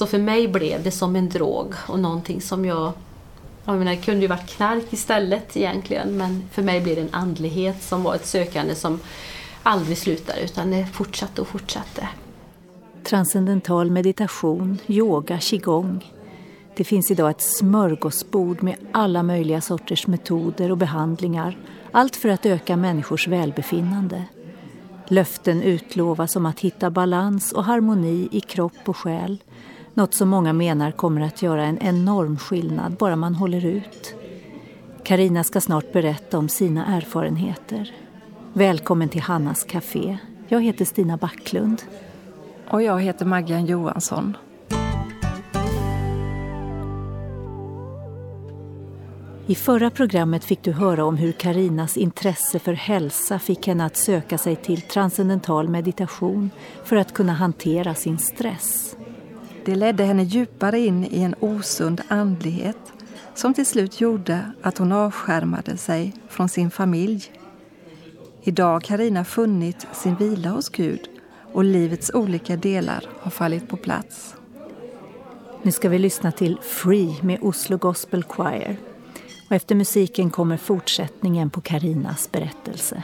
[0.00, 2.92] Så för mig blev det som en drog och någonting som jag
[3.64, 7.14] jag menar, det kunde ju varit knark istället egentligen men för mig blev det en
[7.14, 9.00] andlighet som var ett sökande som
[9.62, 12.08] aldrig slutade utan det fortsatte och fortsatte.
[13.04, 16.12] Transcendental meditation, yoga, qigong.
[16.76, 21.58] Det finns idag ett smörgåsbord med alla möjliga sorters metoder och behandlingar.
[21.92, 24.24] Allt för att öka människors välbefinnande.
[25.08, 29.38] Löften utlovas om att hitta balans och harmoni i kropp och själ.
[29.94, 34.14] Något som många menar kommer att göra en enorm skillnad bara man håller ut.
[35.02, 37.94] Karina ska snart berätta om sina erfarenheter.
[38.52, 40.18] Välkommen till Hannas Café.
[40.48, 41.82] Jag heter Stina Backlund.
[42.70, 44.36] Och jag heter Maggan Johansson.
[49.46, 53.96] I förra programmet fick du höra om hur Karinas intresse för hälsa fick henne att
[53.96, 56.50] söka sig till transcendental meditation
[56.84, 58.96] för att kunna hantera sin stress.
[59.64, 62.92] Det ledde henne djupare in i en osund andlighet
[63.34, 67.32] som till slut gjorde att hon avskärmade sig från sin familj.
[68.42, 71.08] Idag har Karina funnit sin vila hos Gud
[71.52, 74.34] och livets olika delar har fallit på plats.
[75.62, 78.76] Nu ska vi lyssna till Free med Oslo Gospel Choir.
[79.48, 83.02] Och efter musiken kommer fortsättningen på Karinas berättelse.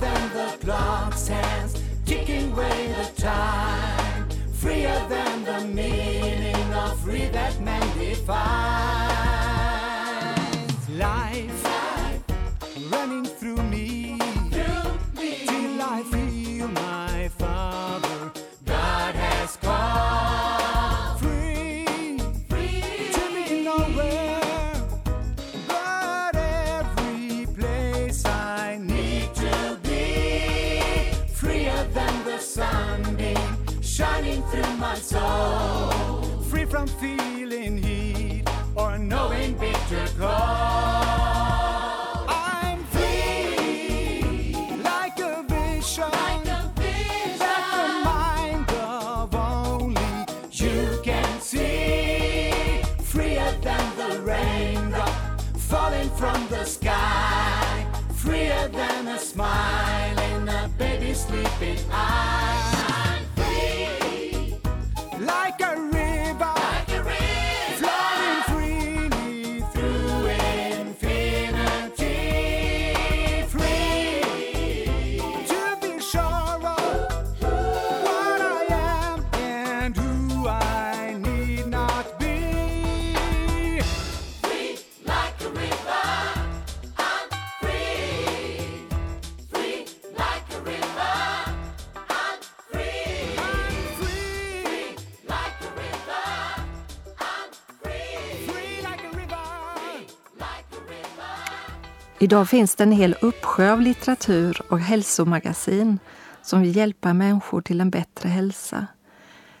[0.00, 4.28] Faster than the clock's hands, kicking away the time.
[4.52, 8.77] Freer than the meaning of free that man defines.
[55.68, 62.67] falling from the sky, freer than a smile in a baby's sleeping eye.
[102.20, 105.98] Idag finns det en hel uppsjö av litteratur och hälsomagasin
[106.42, 108.86] som vill hjälpa människor till en bättre hälsa.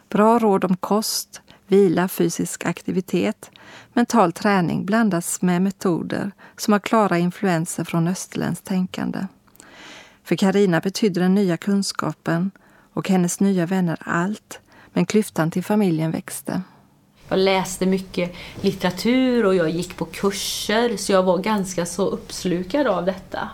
[0.08, 3.50] Bra råd om kost, vila, fysisk aktivitet,
[3.92, 9.26] mental träning blandas med metoder som har klara influenser från österländskt tänkande.
[10.24, 12.50] För Karina betydde den nya kunskapen
[12.92, 14.60] och hennes nya vänner allt,
[14.92, 16.62] men klyftan till familjen växte.
[17.28, 22.86] Jag läste mycket litteratur och jag gick på kurser så jag var ganska så uppslukad
[22.86, 23.48] av detta.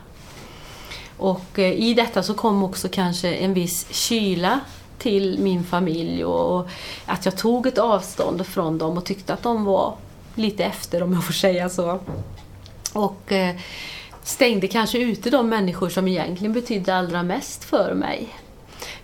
[1.17, 4.61] Och eh, i detta så kom också kanske en viss kyla
[4.99, 6.69] till min familj och
[7.06, 9.94] att jag tog ett avstånd från dem och tyckte att de var
[10.35, 12.00] lite efter om jag får säga så.
[12.93, 13.56] Och eh,
[14.23, 18.29] stängde kanske ute de människor som egentligen betydde allra mest för mig.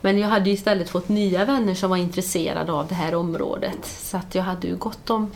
[0.01, 3.87] Men jag hade istället fått nya vänner som var intresserade av det här området.
[3.87, 5.31] Så att jag hade ju gott om,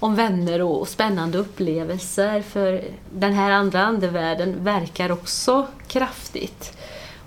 [0.00, 2.42] om vänner och, och spännande upplevelser.
[2.42, 6.78] För den här andra andevärlden verkar också kraftigt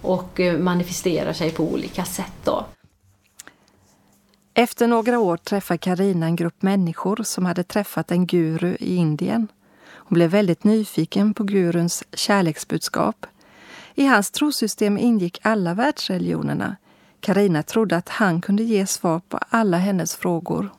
[0.02, 2.34] och eh, manifesterar sig på olika sätt.
[2.44, 2.66] Då.
[4.54, 9.48] Efter några år träffade Karina en grupp människor som hade träffat en guru i Indien.
[10.12, 13.26] Hon blev väldigt nyfiken på guruns kärleksbudskap.
[13.96, 16.76] I hans trosystem ingick alla världsreligionerna.
[17.20, 20.70] Karina trodde att han kunde ge svar på alla hennes frågor.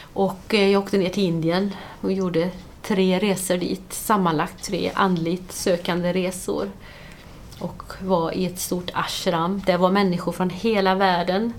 [0.00, 2.50] Och eh, jag åkte ner till Indien och gjorde
[2.82, 6.70] tre resor dit, sammanlagt tre andligt sökande resor.
[7.60, 9.62] Och var i ett stort ashram.
[9.66, 11.52] Där var människor från hela världen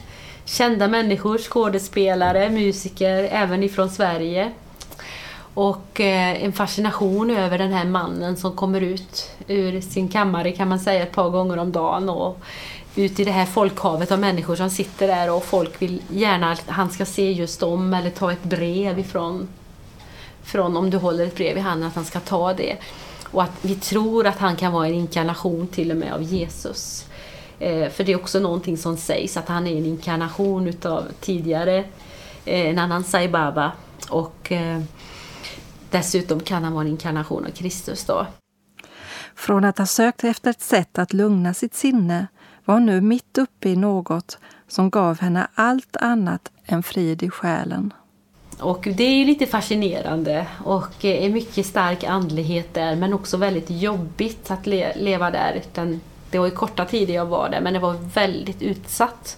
[0.49, 4.51] kända människor, skådespelare, musiker, även ifrån Sverige.
[5.59, 10.67] Och eh, en fascination över den här mannen som kommer ut ur sin kammare kan
[10.67, 12.39] man säga ett par gånger om dagen och
[12.95, 16.63] ut i det här folkhavet av människor som sitter där och folk vill gärna att
[16.67, 19.47] han ska se just dem eller ta ett brev ifrån
[20.43, 22.77] från om du håller ett brev i handen att han ska ta det.
[23.31, 27.05] Och att vi tror att han kan vara en inkarnation till och med av Jesus.
[27.59, 31.77] Eh, för det är också någonting som sägs att han är en inkarnation utav tidigare
[32.45, 33.71] eh, en annan Sai Baba
[34.09, 34.81] och eh,
[35.91, 38.05] dessutom kan han vara en inkarnation av Kristus.
[38.05, 38.27] Då.
[39.35, 42.27] Från att ha sökt efter ett sätt att lugna sitt sinne
[42.65, 44.37] var hon nu mitt uppe i något
[44.67, 47.93] som gav henne allt annat än frid i själen.
[48.59, 53.69] Och det är ju lite fascinerande och är mycket stark andlighet där men också väldigt
[53.69, 55.63] jobbigt att le leva där.
[55.73, 56.01] Den
[56.31, 59.37] det var ju korta tider jag var där men det var väldigt utsatt.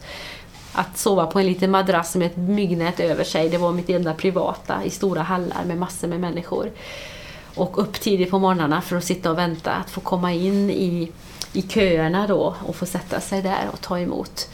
[0.74, 4.14] Att sova på en liten madrass med ett myggnät över sig, det var mitt enda
[4.14, 6.72] privata i stora hallar med massor med människor.
[7.56, 11.12] Och upp tidigt på morgnarna för att sitta och vänta, att få komma in i,
[11.54, 14.50] i köerna då och få sätta sig där och ta emot.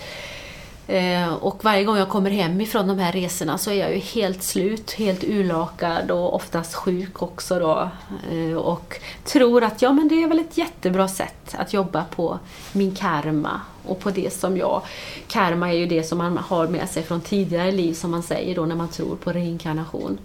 [0.89, 3.99] Eh, och varje gång jag kommer hem ifrån de här resorna så är jag ju
[3.99, 7.89] helt slut, helt urlakad och oftast sjuk också då.
[8.31, 12.39] Eh, och tror att ja, men det är väl ett jättebra sätt att jobba på
[12.71, 14.81] min karma och på det som jag...
[15.27, 18.55] Karma är ju det som man har med sig från tidigare liv som man säger
[18.55, 20.17] då när man tror på reinkarnation.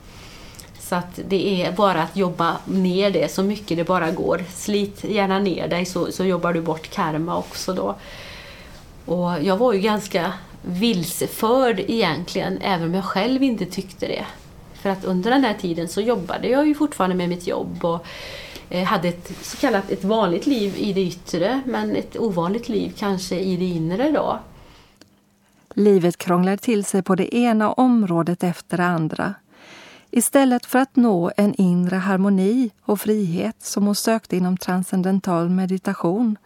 [0.78, 4.44] Så att det är bara att jobba ner det så mycket det bara går.
[4.54, 7.94] Slit gärna ner dig så, så jobbar du bort karma också då.
[9.04, 10.32] Och jag var ju ganska
[10.62, 14.26] vilseförd egentligen, även om jag själv inte tyckte det.
[14.74, 18.06] För att under den här tiden så jobbade jag ju fortfarande med mitt jobb och
[18.68, 22.92] eh, hade ett så kallat ett vanligt liv i det yttre, men ett ovanligt liv
[22.98, 24.38] kanske i det inre då.
[25.74, 29.34] Livet krånglar till sig på det ena området efter det andra.
[30.10, 36.36] Istället för att nå en inre harmoni och frihet som hon sökte inom transcendental meditation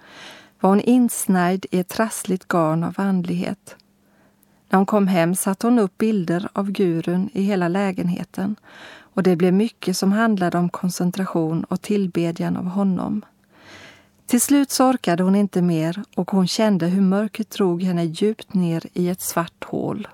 [0.60, 3.76] var hon insnärjd i ett trassligt garn av andlighet.
[4.68, 8.56] När hon kom hem satte hon upp bilder av gurun i hela lägenheten
[8.98, 13.22] och det blev mycket som handlade om koncentration och tillbedjan av honom.
[14.26, 18.54] Till slut så orkade hon inte mer och hon kände hur mörkret drog henne djupt
[18.54, 20.08] ner i ett svart hål.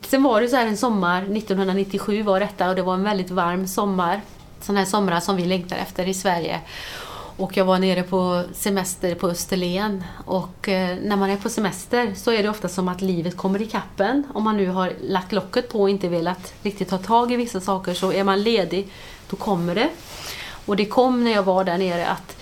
[0.00, 3.30] Sen var det så här en sommar, 1997 var detta och det var en väldigt
[3.30, 4.20] varm sommar.
[4.60, 6.60] Sådana här somrar som vi längtar efter i Sverige.
[7.38, 12.14] Och jag var nere på semester på Österlen och eh, när man är på semester
[12.16, 14.24] så är det ofta som att livet kommer i kappen.
[14.34, 17.60] Om man nu har lagt locket på och inte velat riktigt ta tag i vissa
[17.60, 18.88] saker så är man ledig,
[19.30, 19.88] då kommer det.
[20.66, 22.36] Och det kom när jag var där nere att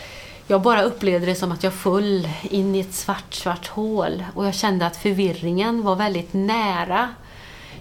[0.46, 4.46] jag bara upplevde det som att jag föll in i ett svart, svart hål och
[4.46, 7.08] jag kände att förvirringen var väldigt nära.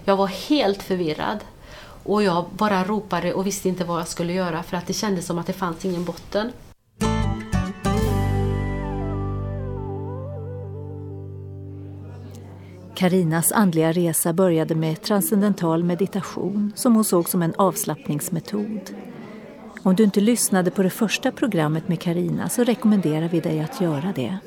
[0.04, 1.38] Jag var helt förvirrad.
[2.02, 5.26] Och jag bara ropade och visste inte vad jag skulle göra för att det kändes
[5.26, 6.52] som att det fanns ingen botten.
[12.96, 18.80] Karinas andliga resa började med transcendental meditation som hon såg som en avslappningsmetod.
[19.82, 23.80] Om du inte lyssnade på det första programmet med Karina så rekommenderar vi dig att
[23.80, 24.38] göra det.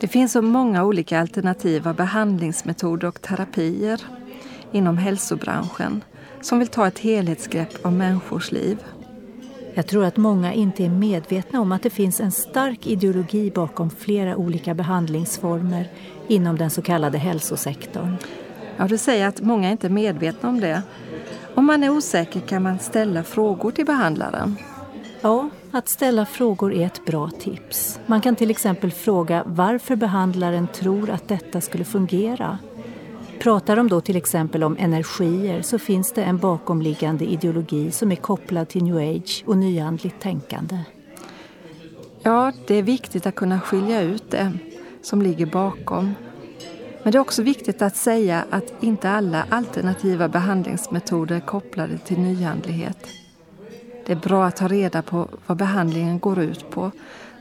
[0.00, 4.00] Det finns så många olika alternativa behandlingsmetoder och terapier
[4.72, 6.04] inom hälsobranschen
[6.40, 8.78] som vill ta ett helhetsgrepp om människors liv.
[9.76, 13.90] Jag tror att många inte är medvetna om att det finns en stark ideologi bakom
[13.90, 15.88] flera olika behandlingsformer
[16.28, 18.16] inom den så kallade hälsosektorn.
[18.76, 20.82] Ja, du säger att många inte är medvetna om det.
[21.54, 24.56] Om man är osäker kan man ställa frågor till behandlaren.
[25.20, 28.00] Ja, att ställa frågor är ett bra tips.
[28.06, 32.58] Man kan till exempel fråga varför behandlaren tror att detta skulle fungera.
[33.46, 38.16] Pratar de då till exempel om energier så finns det en bakomliggande ideologi som är
[38.16, 40.78] kopplad till new age och nyandligt tänkande.
[42.22, 44.52] Ja, det är viktigt att kunna skilja ut det
[45.02, 46.14] som ligger bakom.
[47.02, 52.18] Men det är också viktigt att säga att inte alla alternativa behandlingsmetoder är kopplade till
[52.18, 53.06] nyandlighet.
[54.06, 56.90] Det är bra att ta reda på vad behandlingen går ut på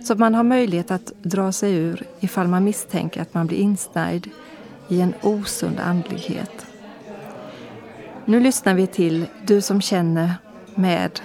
[0.04, 3.58] så att man har möjlighet att dra sig ur ifall man misstänker att man blir
[3.58, 4.30] insnärjd
[4.88, 6.65] i en osund andlighet.
[8.25, 10.34] Nu lyssnar vi till Du som känner
[10.75, 11.22] med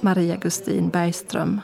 [0.00, 1.60] Maria Gustin Bergström.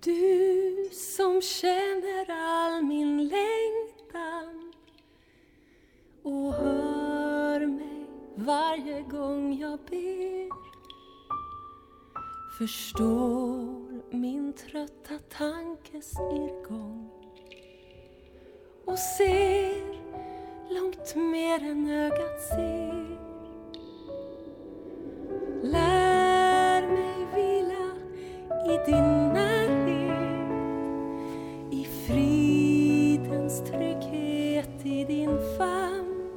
[0.00, 4.72] Du som känner all min längtan
[6.22, 10.50] och hör mig varje gång jag ber
[12.60, 17.10] förstår min trötta tankes irrgång
[18.84, 19.99] och ser
[20.70, 23.18] långt mer än ögat ser.
[25.62, 27.90] Lär mig vila
[28.66, 30.50] i din närhet
[31.70, 36.30] i fridens trygghet i din famn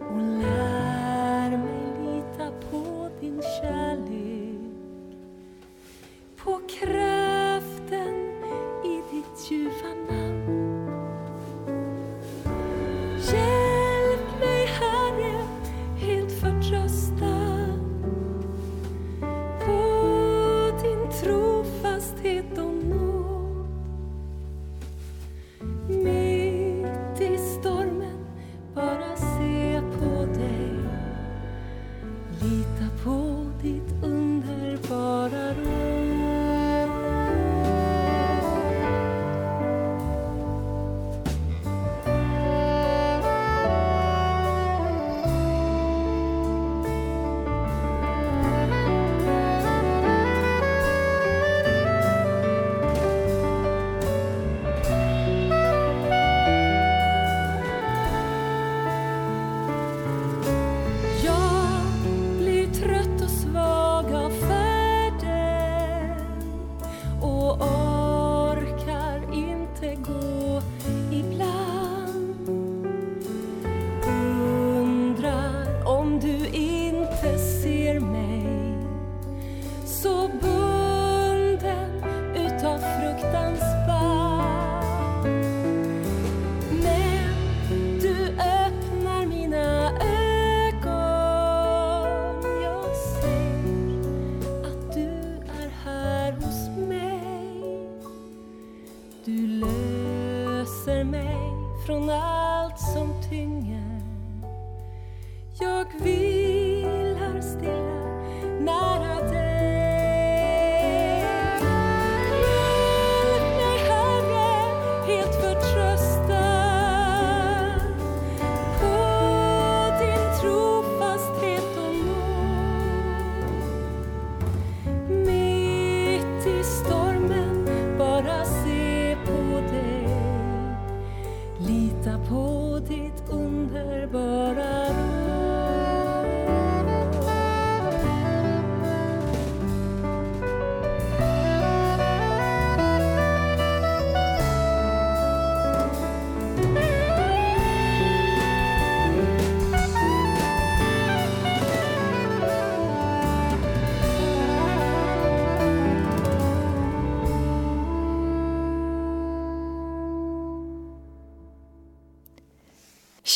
[0.00, 4.60] och lär mig lita på din kärlek
[6.36, 8.14] på kraften
[8.84, 10.23] i ditt ljuva namn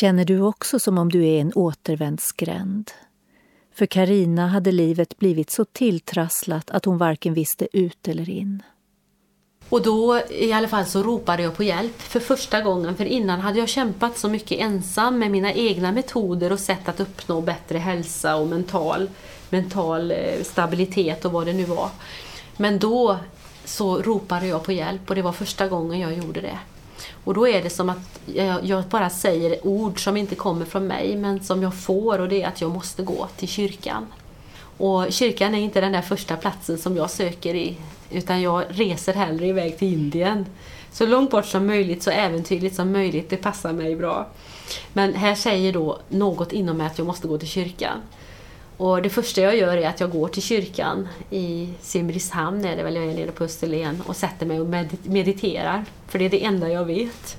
[0.00, 2.90] Känner du också som om du är en återvändsgränd?
[3.74, 8.62] För Karina hade livet blivit så tilltrasslat att hon varken visste ut eller in.
[9.68, 12.96] Och då i alla fall så ropade jag på hjälp för första gången.
[12.96, 17.00] För innan hade jag kämpat så mycket ensam med mina egna metoder och sätt att
[17.00, 19.10] uppnå bättre hälsa och mental,
[19.50, 21.90] mental eh, stabilitet och vad det nu var.
[22.56, 23.18] Men då
[23.64, 26.58] så ropade jag på hjälp och det var första gången jag gjorde det.
[27.28, 30.86] Och då är det som att jag, jag bara säger ord som inte kommer från
[30.86, 34.06] mig men som jag får och det är att jag måste gå till kyrkan.
[34.78, 37.76] Och kyrkan är inte den där första platsen som jag söker i
[38.10, 40.46] utan jag reser hellre iväg till Indien.
[40.92, 44.26] Så långt bort som möjligt, så äventyrligt som möjligt, det passar mig bra.
[44.92, 48.02] Men här säger då något inom mig att jag måste gå till kyrkan.
[48.78, 52.82] Och det första jag gör är att jag går till kyrkan i Simrishamn, är det
[52.82, 54.66] väl jag är nere på Österlen, och sätter mig och
[55.02, 55.84] mediterar.
[56.08, 57.36] För det är det enda jag vet.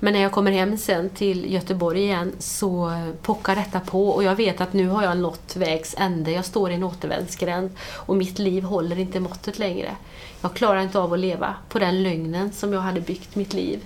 [0.00, 4.36] Men när jag kommer hem sen till Göteborg igen så pockar detta på och jag
[4.36, 6.30] vet att nu har jag nått vägs ände.
[6.30, 9.96] Jag står i en återvändsgränd och mitt liv håller inte måttet längre.
[10.40, 13.80] Jag klarar inte av att leva på den lögnen som jag hade byggt mitt liv.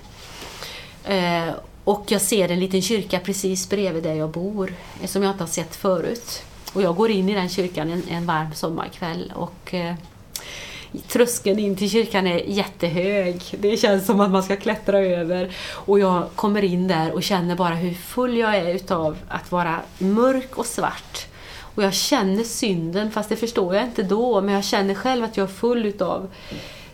[1.04, 4.74] Eh, och jag ser en liten kyrka precis bredvid där jag bor,
[5.04, 6.42] som jag inte har sett förut.
[6.72, 9.94] Och jag går in i den kyrkan en, en varm sommarkväll och eh,
[11.08, 13.42] tröskeln in till kyrkan är jättehög.
[13.58, 15.56] Det känns som att man ska klättra över.
[15.72, 19.80] Och jag kommer in där och känner bara hur full jag är utav att vara
[19.98, 21.26] mörk och svart.
[21.74, 25.36] Och jag känner synden, fast det förstår jag inte då, men jag känner själv att
[25.36, 26.30] jag är full utav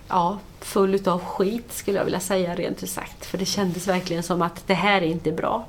[0.09, 3.27] ja, full utav skit skulle jag vilja säga rent ut sagt.
[3.27, 5.67] För det kändes verkligen som att det här är inte bra.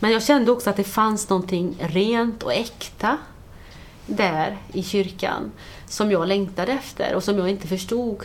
[0.00, 3.18] Men jag kände också att det fanns någonting rent och äkta
[4.06, 5.52] där i kyrkan
[5.88, 8.24] som jag längtade efter och som jag inte förstod.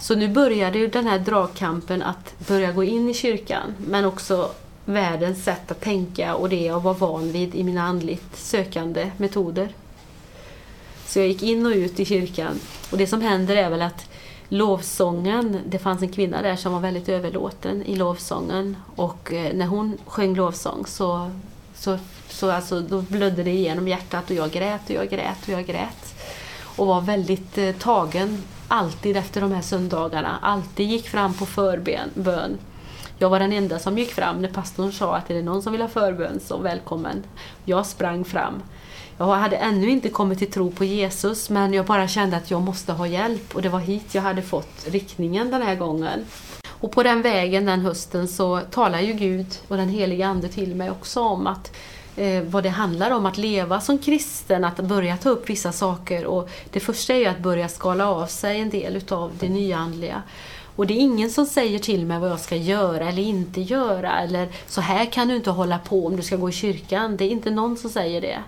[0.00, 4.50] Så nu började ju den här dragkampen att börja gå in i kyrkan men också
[4.84, 9.68] världens sätt att tänka och det jag var van vid i mina andligt sökande metoder.
[11.06, 14.08] Så jag gick in och ut i kyrkan och det som händer är väl att
[14.48, 19.66] lovsången, det fanns en kvinna där som var väldigt överlåten i lovsången och eh, när
[19.66, 21.30] hon sjöng lovsång så,
[21.74, 21.98] så,
[22.28, 25.66] så alltså, då blödde det igenom hjärtat och jag grät och jag grät och jag
[25.66, 26.14] grät.
[26.76, 32.58] Och var väldigt eh, tagen alltid efter de här söndagarna, alltid gick fram på förbön.
[33.18, 35.72] Jag var den enda som gick fram när pastorn sa att är det någon som
[35.72, 37.22] vill ha förbön så välkommen.
[37.64, 38.62] Jag sprang fram.
[39.18, 42.62] Jag hade ännu inte kommit till tro på Jesus men jag bara kände att jag
[42.62, 46.24] måste ha hjälp och det var hit jag hade fått riktningen den här gången.
[46.68, 50.74] Och på den vägen den hösten så talar ju Gud och den heliga Ande till
[50.74, 51.76] mig också om att
[52.16, 56.26] eh, vad det handlar om att leva som kristen, att börja ta upp vissa saker.
[56.26, 60.22] Och det första är ju att börja skala av sig en del utav det nyandliga.
[60.76, 64.20] Och det är ingen som säger till mig vad jag ska göra eller inte göra.
[64.20, 67.16] Eller så här kan du inte hålla på om du ska gå i kyrkan.
[67.16, 68.38] Det är inte någon som säger det.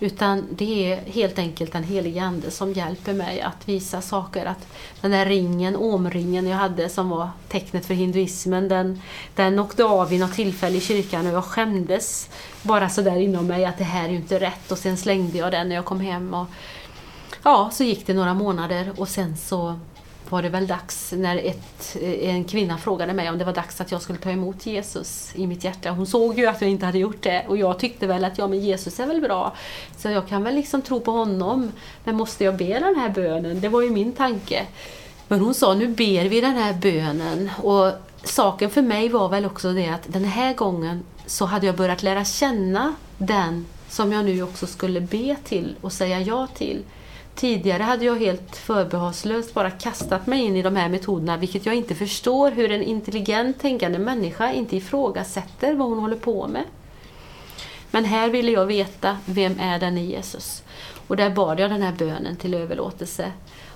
[0.00, 4.46] Utan det är helt enkelt den helige Ande som hjälper mig att visa saker.
[4.46, 4.66] Att
[5.00, 9.02] den där ringen, omringen jag hade som var tecknet för hinduismen, den,
[9.34, 12.30] den åkte av vid något tillfälle i kyrkan och jag skämdes
[12.62, 14.72] bara sådär inom mig att det här är ju inte rätt.
[14.72, 16.34] Och sen slängde jag den när jag kom hem.
[16.34, 16.46] Och,
[17.42, 19.78] ja, så gick det några månader och sen så
[20.32, 23.80] var det väl dags när ett, eh, en kvinna frågade mig om det var dags
[23.80, 25.90] att jag skulle ta emot Jesus i mitt hjärta.
[25.90, 28.46] Hon såg ju att jag inte hade gjort det och jag tyckte väl att ja
[28.46, 29.54] men Jesus är väl bra
[29.98, 31.72] så jag kan väl liksom tro på honom.
[32.04, 33.60] Men måste jag be den här bönen?
[33.60, 34.66] Det var ju min tanke.
[35.28, 37.92] Men hon sa nu ber vi den här bönen och
[38.24, 42.02] saken för mig var väl också det att den här gången så hade jag börjat
[42.02, 46.82] lära känna den som jag nu också skulle be till och säga ja till.
[47.36, 51.74] Tidigare hade jag helt förbehållslöst bara kastat mig in i de här metoderna vilket jag
[51.74, 56.64] inte förstår hur en intelligent tänkande människa inte ifrågasätter vad hon håller på med.
[57.90, 60.62] Men här ville jag veta, vem är den i Jesus?
[61.06, 63.32] Och där bad jag den här bönen till överlåtelse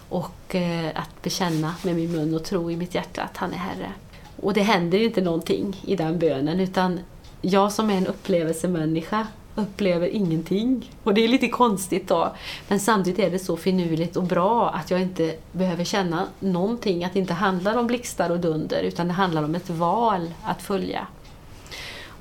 [0.08, 3.56] och eh, att bekänna med min mun och tro i mitt hjärta att han är
[3.56, 3.92] Herre.
[4.36, 7.00] Och det händer ju inte någonting i den bönen utan
[7.40, 9.26] jag som är en upplevelsemänniska
[9.60, 10.90] upplever ingenting.
[11.02, 12.34] Och det är lite konstigt då.
[12.68, 17.04] Men samtidigt är det så finurligt och bra att jag inte behöver känna någonting.
[17.04, 20.62] Att det inte handlar om blixtar och dunder utan det handlar om ett val att
[20.62, 21.06] följa.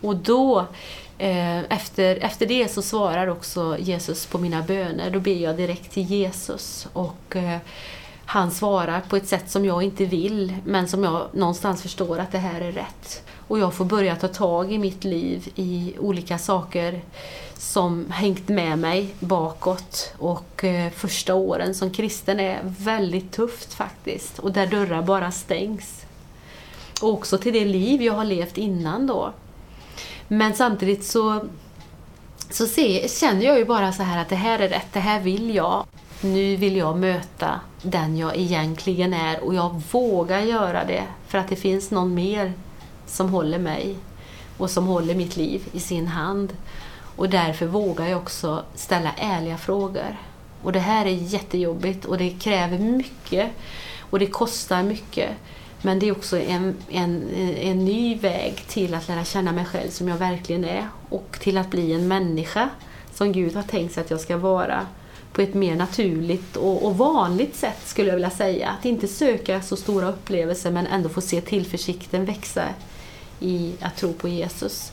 [0.02, 0.60] Och då,
[1.18, 5.10] eh, efter, efter det så svarar också Jesus på mina böner.
[5.10, 6.88] Då ber jag direkt till Jesus.
[6.94, 7.58] Och eh,
[8.26, 12.32] han svarar på ett sätt som jag inte vill men som jag någonstans förstår att
[12.32, 13.24] det här är rätt.
[13.50, 17.02] Och jag får börja ta tag i mitt liv i olika saker
[17.58, 20.14] som hängt med mig bakåt.
[20.18, 24.40] Och eh, första åren som kristen är väldigt tufft faktiskt.
[24.40, 26.06] Och där dörrar bara stängs.
[27.02, 29.34] Och också till det liv jag har levt innan då.
[30.28, 31.46] Men samtidigt så,
[32.50, 35.20] så se, känner jag ju bara så här att det här är rätt, det här
[35.20, 35.86] vill jag.
[36.22, 41.48] Nu vill jag möta den jag egentligen är och jag vågar göra det för att
[41.48, 42.54] det finns någon mer
[43.10, 43.96] som håller mig
[44.58, 46.54] och som håller mitt liv i sin hand.
[47.16, 50.18] Och därför vågar jag också ställa ärliga frågor.
[50.64, 53.52] Och det här är jättejobbigt och det kräver mycket
[54.00, 55.30] och det kostar mycket.
[55.82, 59.90] Men det är också en, en, en ny väg till att lära känna mig själv
[59.90, 62.70] som jag verkligen är och till att bli en människa
[63.14, 64.88] som Gud har tänkt sig att jag ska vara
[65.34, 68.70] på ett mer naturligt och, och, vanligt sätt skulle jag vilja säga.
[68.70, 72.64] Att inte söka så stora upplevelser men ändå få se tillförsikten växa
[73.40, 74.92] i att tro på Jesus.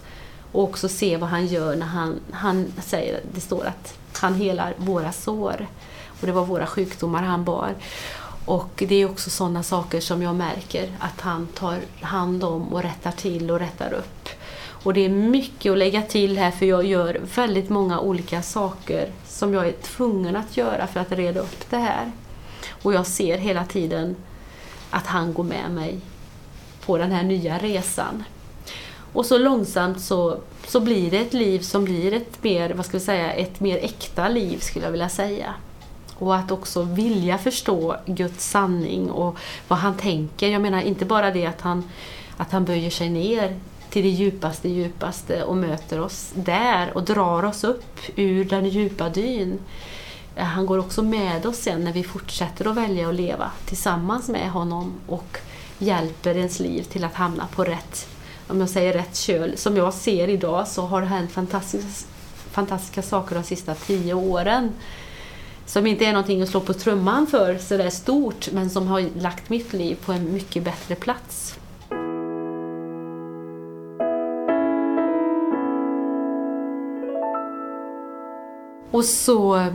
[0.53, 4.75] Och också se vad han gör när han, han säger, det står att han helar
[4.77, 5.67] våra sår.
[6.21, 7.75] Och det var våra sjukdomar han bar.
[8.45, 12.83] Och det är också sådana saker som jag märker att han tar hand om och
[12.83, 14.29] rättar till och rättar upp.
[14.87, 19.13] Och det är mycket att lägga till här för jag gör väldigt många olika saker
[19.27, 22.13] som jag är tvungen att göra för att reda upp det här.
[22.83, 24.17] Och jag ser hela tiden
[24.91, 26.01] att han går med mig
[26.87, 28.25] på den här nya resan.
[29.13, 32.99] Och så långsamt så, så blir det ett liv som blir ett mer, vad ska
[32.99, 35.55] vi säga, ett mer äkta liv skulle jag vilja säga.
[36.19, 39.37] Och att också vilja förstå Guds sanning och
[39.69, 40.49] vad han tänker.
[40.49, 41.91] Jag menar inte bara det att han,
[42.37, 47.45] att han böjer sig ner till det djupaste, djupaste och möter oss där och drar
[47.45, 49.59] oss upp ur den djupa dyn.
[50.37, 54.51] Han går också med oss sen när vi fortsätter att välja att leva tillsammans med
[54.51, 55.39] honom och
[55.79, 58.09] hjälper ens liv till att hamna på rätt,
[58.49, 59.57] om jag säger rätt köl.
[59.57, 62.09] Som jag ser idag så har det hänt fantastiska,
[62.51, 64.73] fantastiska saker de sista tio åren.
[65.67, 69.51] Som inte är någonting att slå på trumman för sådär stort men som har lagt
[69.51, 71.55] mitt liv på en mycket bättre plats.
[78.91, 79.67] Och så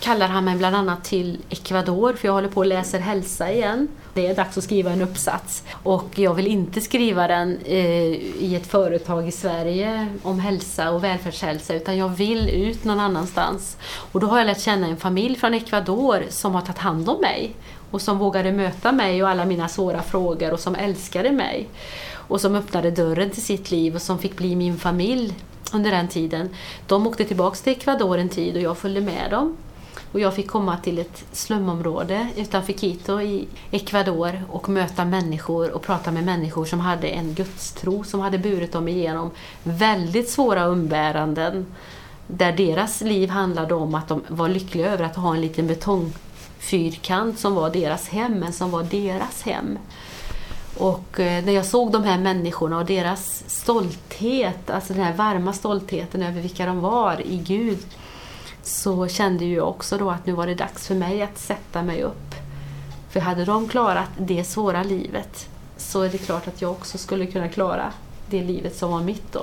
[0.00, 3.88] kallar han mig bland annat till Ecuador för jag håller på och läser hälsa igen.
[4.14, 8.54] Det är dags att skriva en uppsats och jag vill inte skriva den eh, i
[8.56, 13.76] ett företag i Sverige om hälsa och välfärdshälsa utan jag vill ut någon annanstans.
[14.12, 17.20] Och då har jag lärt känna en familj från Ecuador som har tagit hand om
[17.20, 17.54] mig
[17.90, 21.68] och som vågade möta mig och alla mina svåra frågor och som älskade mig
[22.12, 25.34] och som öppnade dörren till sitt liv och som fick bli min familj
[25.72, 26.48] under den tiden.
[26.86, 29.56] De åkte tillbaka till Ecuador en tid och jag följde med dem.
[30.16, 35.82] Och jag fick komma till ett slumområde utanför Quito i Ecuador och möta människor och
[35.82, 39.30] prata med människor som hade en gudstro som hade burit dem igenom
[39.62, 41.66] väldigt svåra umbäranden.
[42.26, 47.38] Där deras liv handlade om att de var lyckliga över att ha en liten betongfyrkant
[47.38, 49.78] som var deras hem, men som var deras hem.
[50.78, 55.52] Och eh, när jag såg de här människorna och deras stolthet, alltså den här varma
[55.52, 57.78] stoltheten över vilka de var i Gud,
[58.66, 62.02] så kände jag också då att nu var det dags för mig att sätta mig
[62.02, 62.34] upp.
[63.10, 67.26] För hade de klarat det svåra livet så är det klart att jag också skulle
[67.26, 67.92] kunna klara
[68.30, 69.42] det livet som var mitt då.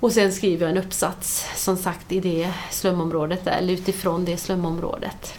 [0.00, 5.38] Och sen skriver jag en uppsats, som sagt, i det slumområdet, eller utifrån det slumområdet.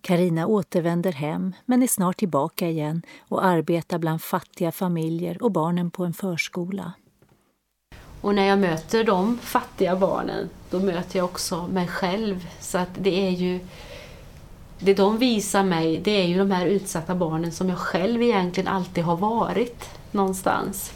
[0.00, 5.90] Karina återvänder hem men är snart tillbaka igen och arbetar bland fattiga familjer och barnen
[5.90, 6.92] på en förskola.
[8.26, 12.48] Och när jag möter de fattiga barnen, då möter jag också mig själv.
[12.60, 13.60] Så att det är ju...
[14.78, 18.68] Det de visar mig, det är ju de här utsatta barnen som jag själv egentligen
[18.68, 20.92] alltid har varit någonstans.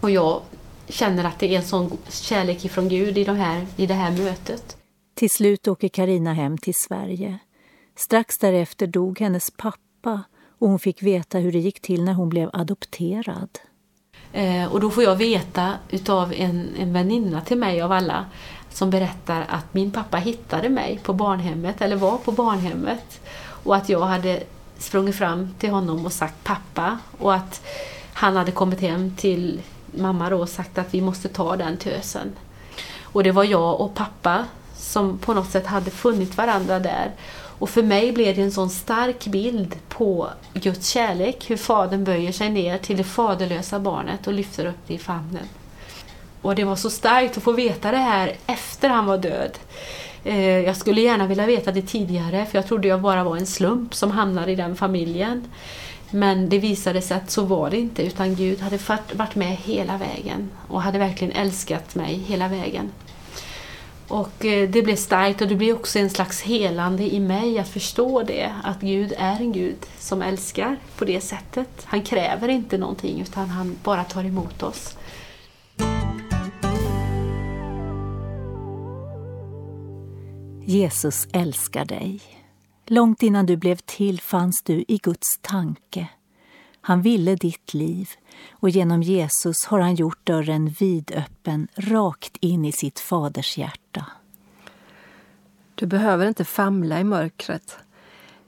[0.00, 0.40] Och jag
[0.88, 4.10] känner att det är en sån kärlek ifrån Gud i, de här, i det här
[4.10, 4.76] mötet.
[5.14, 7.38] Till slut åker Karina hem till Sverige.
[7.96, 10.22] Strax därefter dog hennes pappa
[10.58, 13.58] och hon fick veta hur det gick till när hon blev adopterad.
[14.32, 18.24] Eh, och då får jag veta utav en, en väninna till mig av alla
[18.70, 23.20] som berättar att min pappa hittade mig på barnhemmet, eller var på barnhemmet.
[23.64, 24.42] Och att jag hade
[24.78, 27.62] sprungit fram till honom och sagt pappa och att
[28.12, 32.32] han hade kommit hem till mamma då och sagt att vi måste ta den tösen.
[33.02, 34.44] Och det var jag och pappa
[34.76, 37.10] som på något sätt hade funnit varandra där.
[37.62, 42.32] Och för mig blev det en sån stark bild på Guds kärlek, hur fadern böjer
[42.32, 45.48] sig ner till det faderlösa barnet och lyfter upp det i famnen.
[46.40, 49.58] Och det var så starkt att få veta det här efter han var död.
[50.24, 53.46] Eh, jag skulle gärna vilja veta det tidigare för jag trodde jag bara var en
[53.46, 55.44] slump som hamnade i den familjen.
[56.10, 58.78] Men det visade sig att så var det inte utan Gud hade
[59.12, 62.92] varit med hela vägen och hade verkligen älskat mig hela vägen.
[64.12, 67.68] Och eh, det blev starkt och det blev också en slags helande i mig att
[67.68, 71.68] förstå det, att Gud är en Gud som älskar på det sättet.
[71.84, 74.96] Han kräver inte någonting utan han bara tar emot oss.
[80.64, 82.20] Jesus älskar dig.
[82.86, 86.08] Långt innan du blev till fanns du i Guds tanke.
[86.84, 88.10] Han ville ditt liv
[88.50, 94.06] och genom Jesus har han gjort dörren vidöppen rakt in i sitt faders hjärta.
[95.74, 97.78] Du behöver inte famla i mörkret.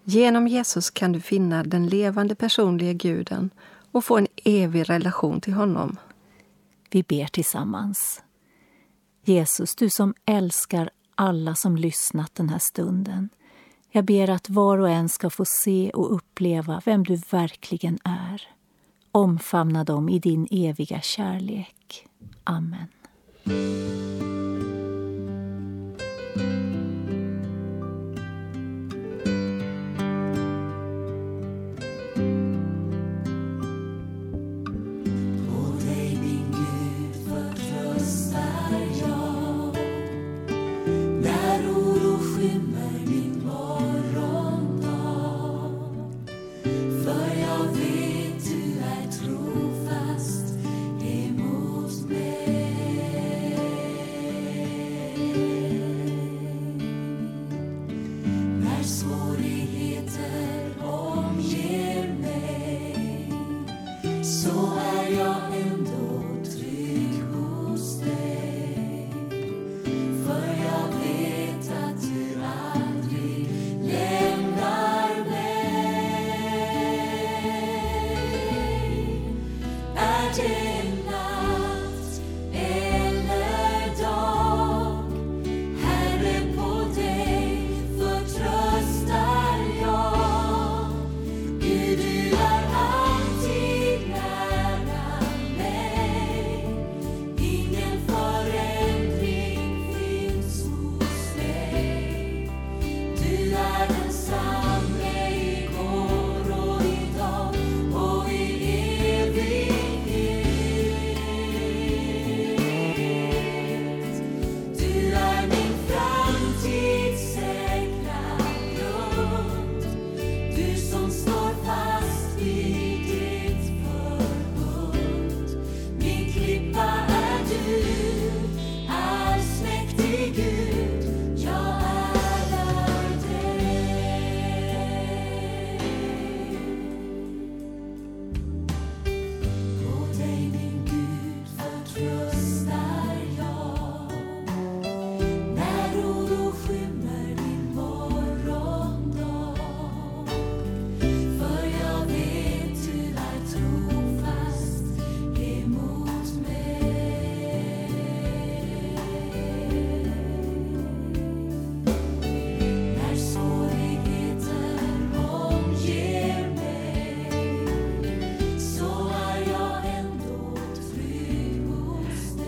[0.04, 3.50] Genom Jesus kan du finna den levande personliga guden
[3.92, 5.96] och få en evig relation till honom.
[6.90, 8.22] Vi ber tillsammans.
[9.24, 13.28] Jesus, du som älskar alla som lyssnat den här stunden.
[13.96, 18.42] Jag ber att var och en ska få se och uppleva vem du verkligen är.
[19.12, 22.06] Omfamna dem i din eviga kärlek.
[22.44, 22.86] Amen.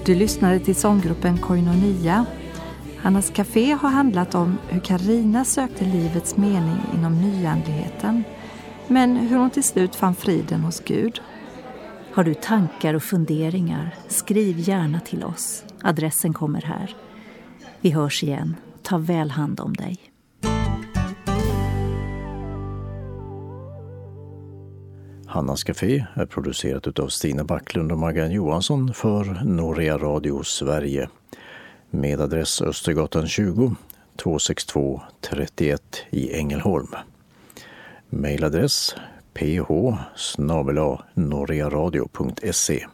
[0.06, 2.26] Du lyssnade till sånggruppen Koinonia.
[2.96, 8.24] Hannas Café har handlat om hur Karina sökte livets mening inom nyandligheten,
[8.88, 11.20] men hur hon till slut fann friden hos Gud.
[12.12, 15.64] Har du tankar och funderingar, skriv gärna till oss.
[15.82, 16.96] Adressen kommer här.
[17.80, 18.56] Vi hörs igen.
[18.82, 20.05] Ta väl hand om dig.
[25.36, 31.08] Hannas Café är producerat av Stina Backlund och Maggan Johansson för Norea Radio Sverige
[31.90, 33.74] med adress Östergatan 20
[34.16, 36.88] 262 31 i Ängelholm.
[38.08, 38.94] Mailadress
[39.34, 39.94] ph
[41.14, 42.86] norrearadio.se